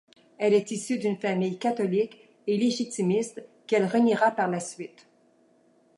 Elle 0.39 0.55
est 0.55 0.71
issue 0.71 0.97
d'une 0.97 1.19
famille 1.19 1.59
catholique 1.59 2.17
et 2.47 2.57
légitimiste 2.57 3.43
qu’elle 3.67 3.85
reniera 3.85 4.31
par 4.31 4.47
la 4.47 4.59
suite. 4.59 5.05